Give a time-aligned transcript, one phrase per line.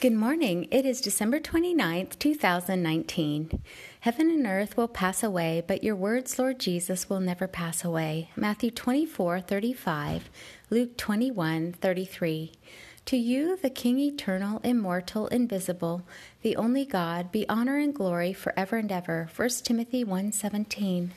[0.00, 0.66] Good morning.
[0.70, 3.60] It is December 29th, 2019.
[4.00, 8.30] Heaven and earth will pass away, but your words, Lord Jesus, will never pass away.
[8.34, 10.30] Matthew 24, 35,
[10.70, 12.52] Luke 21, 33.
[13.04, 16.06] To you, the King eternal, immortal, invisible,
[16.40, 19.28] the only God, be honor and glory forever and ever.
[19.36, 21.12] 1 Timothy 1, 17.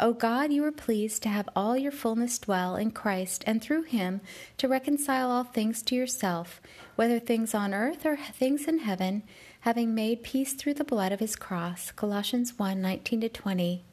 [0.00, 3.82] O God, you were pleased to have all your fullness dwell in Christ, and through
[3.82, 4.20] him
[4.58, 6.60] to reconcile all things to yourself,
[6.96, 9.22] whether things on earth or things in heaven,
[9.60, 11.92] having made peace through the blood of his cross.
[11.92, 13.84] Colossians 1 19 20.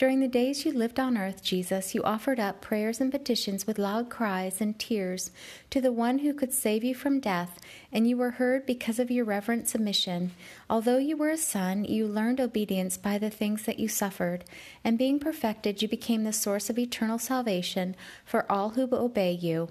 [0.00, 3.78] During the days you lived on earth, Jesus, you offered up prayers and petitions with
[3.78, 5.30] loud cries and tears
[5.68, 7.60] to the one who could save you from death,
[7.92, 10.30] and you were heard because of your reverent submission.
[10.70, 14.46] Although you were a son, you learned obedience by the things that you suffered,
[14.82, 19.68] and being perfected, you became the source of eternal salvation for all who obey you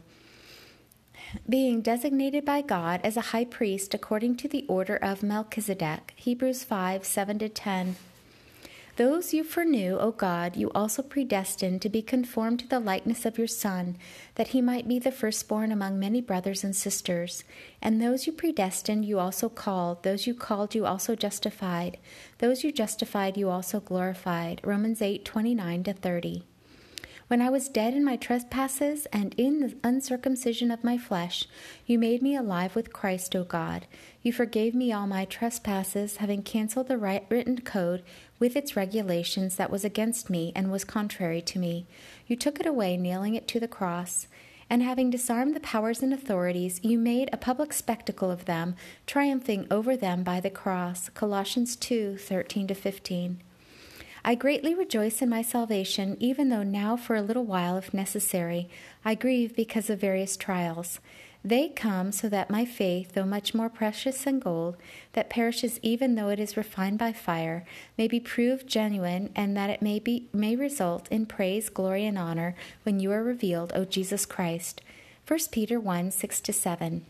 [1.48, 6.14] being designated by God as a high priest according to the order of Melchizedek.
[6.16, 7.96] Hebrews 5 7 10.
[9.00, 13.38] Those you foreknew, O God, you also predestined to be conformed to the likeness of
[13.38, 13.96] your Son,
[14.36, 17.46] that he might be the firstborn among many brothers and sisters.
[17.82, 20.04] And those you predestined, you also called.
[20.04, 21.98] Those you called, you also justified.
[22.40, 24.60] Those you justified, you also glorified.
[24.66, 26.44] Romans 8 29 to 30.
[27.30, 31.48] When I was dead in my trespasses and in the uncircumcision of my flesh,
[31.86, 33.86] you made me alive with Christ, O God.
[34.24, 38.02] You forgave me all my trespasses, having canceled the written code
[38.40, 41.86] with its regulations that was against me and was contrary to me.
[42.26, 44.26] You took it away, nailing it to the cross.
[44.68, 49.68] And having disarmed the powers and authorities, you made a public spectacle of them, triumphing
[49.70, 51.10] over them by the cross.
[51.10, 53.44] Colossians 2 13 15.
[54.24, 58.70] I greatly rejoice in my salvation, even though now for a little while, if necessary,
[59.06, 61.00] I grieve because of various trials.
[61.44, 64.76] They come so that my faith, though much more precious than gold,
[65.14, 67.66] that perishes even though it is refined by fire,
[67.98, 72.18] may be proved genuine, and that it may be may result in praise, glory, and
[72.18, 74.82] honor when you are revealed, O Jesus Christ.
[75.26, 77.06] 1 Peter 1 6 7.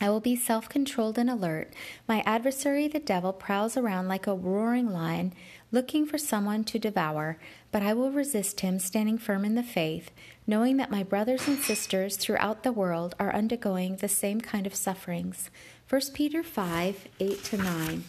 [0.00, 1.72] I will be self controlled and alert.
[2.06, 5.32] My adversary, the devil, prowls around like a roaring lion,
[5.72, 7.38] looking for someone to devour,
[7.72, 10.10] but I will resist him, standing firm in the faith,
[10.46, 14.74] knowing that my brothers and sisters throughout the world are undergoing the same kind of
[14.74, 15.50] sufferings.
[15.88, 18.04] 1 Peter 5 8 to 9.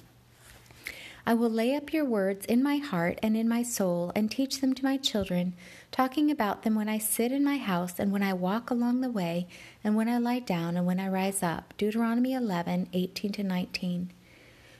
[1.26, 4.62] I will lay up your words in my heart and in my soul and teach
[4.62, 5.54] them to my children,
[5.92, 9.12] talking about them when I sit in my house and when I walk along the
[9.12, 9.48] way
[9.84, 11.74] and when I lie down and when I rise up.
[11.78, 14.12] Deuteronomy 11 18 to 19.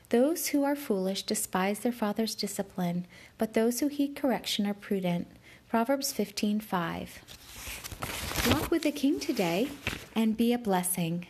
[0.10, 3.06] Those who are foolish despise their father's discipline,
[3.38, 5.28] but those who heed correction are prudent.
[5.70, 7.20] Proverbs 15 5.
[8.52, 9.70] Walk with the king today
[10.16, 11.28] and be a blessing.